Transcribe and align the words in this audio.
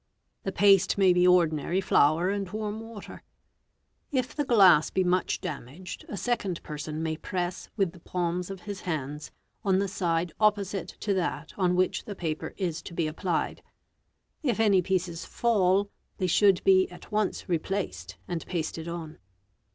The 0.41 0.51
paste 0.51 0.97
may 0.97 1.13
be 1.13 1.27
ordinary 1.27 1.79
flour 1.79 2.31
and 2.31 2.49
warm 2.49 2.79
water. 2.79 3.21
If 4.11 4.35
the 4.35 4.43
glass 4.43 4.89
be 4.89 5.03
much 5.03 5.41
damaged, 5.41 6.05
a 6.09 6.17
second 6.17 6.63
person 6.63 7.03
may 7.03 7.17
press 7.17 7.69
with 7.77 7.91
the 7.91 7.99
palms 7.99 8.49
of 8.49 8.61
his 8.61 8.81
hands 8.81 9.29
on 9.63 9.77
the 9.77 9.87
side 9.87 10.31
opposite 10.39 10.87
to 11.01 11.13
that 11.13 11.53
on 11.55 11.75
which 11.75 12.05
the 12.05 12.15
paper 12.15 12.55
is 12.57 12.81
to 12.81 12.95
be 12.95 13.05
applied. 13.05 13.61
If 14.41 14.59
any 14.59 14.81
pieces 14.81 15.23
fall, 15.23 15.91
they 16.17 16.25
should 16.25 16.63
be 16.63 16.89
at 16.89 17.11
once 17.11 17.47
replaced 17.47 18.17
and 18.27 18.43
pasted 18.47 18.87
on. 18.87 19.19